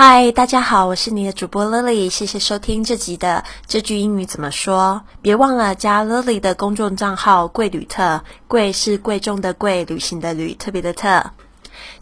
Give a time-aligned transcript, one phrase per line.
[0.00, 5.02] 嗨，大家好，我是你的主播 Lily，谢谢收听这集的这句英语怎么说。
[5.20, 11.32] 别忘了加 Lily 的公众账号“贵旅特”，贵是贵重的贵，旅行的旅，特别的特。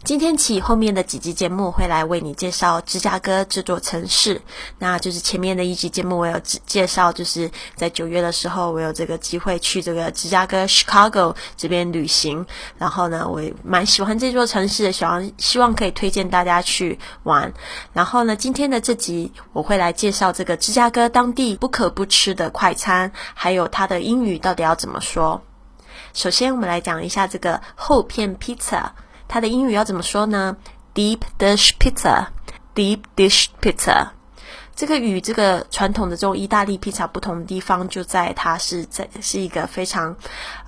[0.03, 4.41] 今天起，后面的几集节目会来为你介绍芝加哥这座城市。
[4.79, 12.45] 那就是前面的一集节目，我有介绍，就是在九月的时候，我有这个机会去这个芝加哥 （Chicago） 这边旅行。
[12.77, 17.53] 然后呢，我也蛮喜欢这座城市，希望希望可以推荐大家去玩。
[17.91, 25.41] 然后呢，今天的这集我会来介绍这个芝加哥当地不可不吃的快餐，还有它的英语到底要怎么说。
[26.13, 28.93] 首先，我们来讲一下这个厚片披萨。
[29.27, 30.57] 它的英语要怎么说呢
[30.93, 34.07] ？Deep dish pizza，deep dish pizza。
[34.75, 40.15] 这个与这个传统的这种意大利披萨不同的地方，就在它是在是一个非常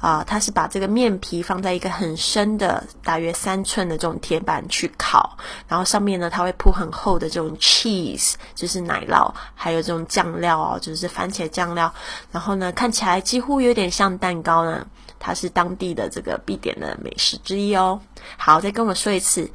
[0.02, 11.94] 啊，它是把这个面皮放在一个很深的，大约三寸的这种铁板去烤，然后上面呢，它会铺很厚的这种 cheese，就是奶酪，还有这种酱料哦，就是番茄酱料，
[12.32, 14.88] 然后呢，看起来几乎有点像蛋糕呢。
[15.20, 18.00] 它是当地的这个必点的美食之一哦。
[18.38, 19.52] 好，再跟我说一次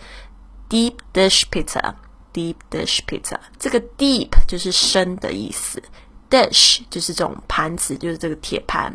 [0.68, 3.38] ，deep dish pizza，deep dish pizza。
[3.58, 5.82] 这个 deep 就是深的意思
[6.28, 8.94] ，dish 就是这种盘子，就是这个铁盘。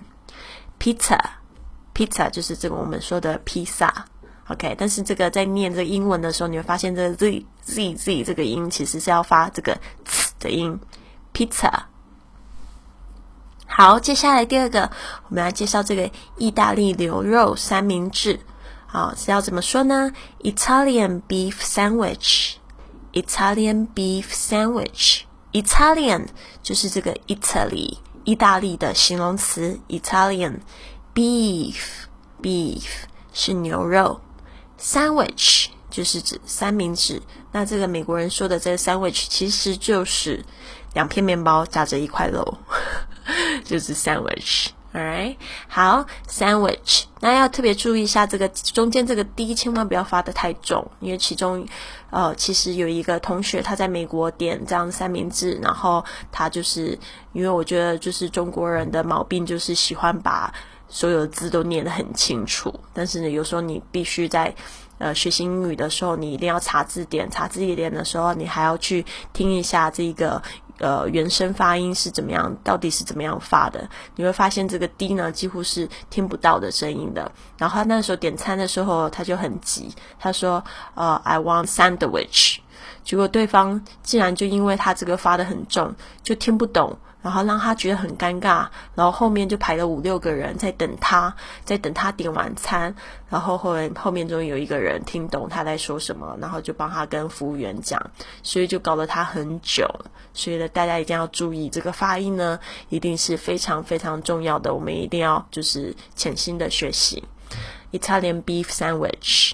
[0.80, 4.06] pizza，pizza 就是这个我们说的披萨。
[4.48, 10.80] OK，但是这个在念这个英文的时候，你会发现这个 z z z 这个音其实是要发这个 ц 的音
[11.34, 11.72] ，pizza。
[13.80, 14.92] 好，接下来第二个，
[15.30, 18.42] 我们来介绍这个意大利牛肉三明治。
[18.86, 22.56] 好，是要怎么说呢？Italian beef sandwich。
[23.14, 25.22] Italian beef sandwich。
[25.54, 26.28] Italian
[26.62, 29.80] 就是这个 Italy，意大利的形容词。
[29.88, 30.58] Italian
[31.16, 31.78] beef
[32.42, 32.84] beef
[33.32, 34.20] 是牛肉
[34.78, 37.22] ，sandwich 就是指三明治。
[37.54, 40.44] 那这个美国人说的这个 sandwich 其实就是
[40.94, 42.58] 两片面包夹着一块肉。
[43.64, 45.36] 就是 sandwich，all right，
[45.68, 51.66] 好，sandwich，那要特别注意一下这个中间这个 d，千万不要发的太重，因为其中，
[52.10, 56.98] 呃，其实有一个同学他在美国点这样三明治，然后他就是
[57.34, 60.54] 因为我觉得就是中国人的毛病就是喜欢把
[60.88, 64.54] 所有的字都念得很清楚，但是呢，有时候你必须在
[64.98, 70.42] 呃学习英语的时候，你一定要查字典，查字典的时候，你还要去听一下这个。
[70.80, 72.56] 呃，原声发音是怎么样？
[72.64, 73.90] 到底是怎么样发的？
[74.16, 77.32] 你会发现这个 D 呢，几乎是听不到的声音的。
[77.58, 80.64] 然后他那时候点餐的时候，他就很急，他说
[80.96, 82.58] ：“呃，I want sandwich。”
[83.04, 86.98] 结果对方竟然就因为他这个发的很重，就听不懂。
[87.22, 91.36] 然后让他觉得很尴尬，然后后面就排了五六个人在等他，
[91.66, 92.96] 在等他点晚餐，
[93.30, 98.02] 然后后面后面终于有一个人听懂他在说什么，然后就帮他跟服务员讲，
[98.42, 99.86] 所以就搞了他很久。
[100.34, 107.24] 所以呢，大家一定要注意这个发音呢，一定是非常非常重要的，我们一定要就是潜心的学习。
[107.92, 109.54] Italian beef sandwich。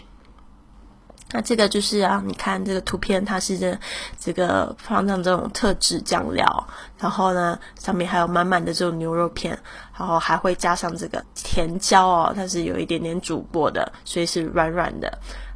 [1.36, 3.78] 那这个就是啊，你看这个图片，它是这
[4.18, 9.52] 这个放上这种特制酱料，然后呢，上面还有满满的这种牛肉片，
[10.00, 15.12] 然后还会加上这个甜椒哦，它是有一点点煮过的，所以是软软的。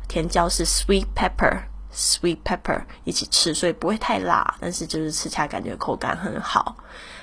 [0.10, 6.76] 甜椒是 sweet pepper，sweet pepper 一起吃，所以不会太辣，但是就是吃起来感觉口感很好。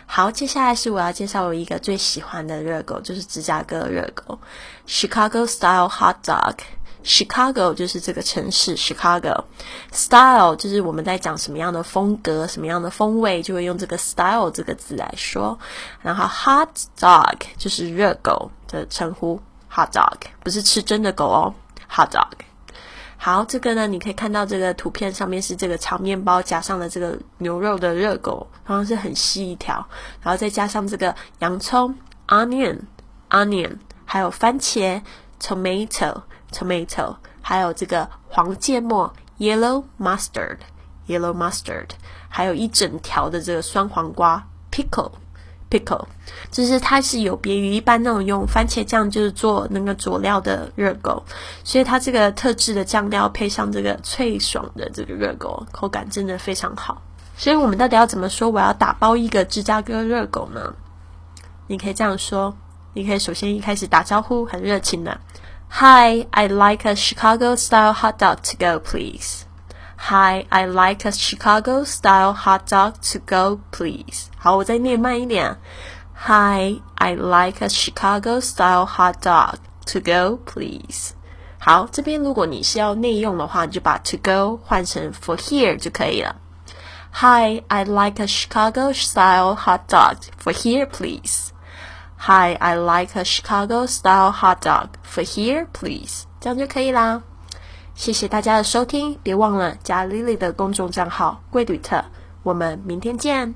[0.06, 4.38] 好，接下来是我要介绍我一个最喜欢的热狗，就是芝加哥热狗
[4.86, 6.54] ，Chicago style hot dog。
[7.06, 15.56] Chicago 就是这个城市，Chicago，style 就是我们在讲什么样的风格、什么样的风味，就会用这个 style 这个字来说。
[16.02, 16.68] 然后 hot
[16.98, 19.40] dog 就是热狗的称呼
[19.72, 21.54] ，hot dog 不是吃真的狗哦
[21.88, 22.26] ，hot dog。
[23.16, 29.86] 好，这个呢，你可以看到这个图片上面是这个长面包加上了这个牛肉的热狗，然后是很细一条，
[30.20, 31.96] 然后再加上这个洋葱
[32.26, 35.00] ，onion，onion，还有番茄
[35.40, 36.22] ，tomato。
[36.52, 41.88] tomato，还有这个黄芥末 yellow mustard，yellow mustard，
[42.28, 46.06] 还有一整条的这个酸黄瓜 pickle，pickle，
[46.50, 51.24] 就是它是有别于一般那种用番茄酱就是做那个佐料的热狗，
[51.64, 57.02] 所以它这个特制的酱料配上这个脆爽的这个热狗，口感真的非常好。
[57.36, 60.74] 所以我们到底要怎么说我要打包一个芝加哥热狗呢？
[61.66, 62.56] 你可以这样说，
[62.94, 65.20] 你可以首先一开始打招呼，很热情的。
[65.69, 69.45] Hi, I'd like a Chicago-style hot dog to go, please.
[69.97, 74.27] Hi, I'd like a Chicago-style hot dog to go, please.
[74.37, 75.57] 好，我再念慢一点。
[76.13, 79.55] Hi, I'd like a Chicago-style hot dog
[79.85, 81.13] to go, please.
[81.59, 86.35] 好，这边如果你是要内用的话，你就把 to go 换成 for here 就可以了。
[87.13, 91.51] Hi, I'd like a Chicago style hot dog for here, please.
[92.28, 96.24] Hi, I like a Chicago style hot dog for here, please.
[96.40, 97.22] 这样就可以啦。
[97.94, 102.04] 谢谢大家的收听，别忘了加 Lily 的公众账号“贵旅特”。
[102.42, 103.54] 我们明天见。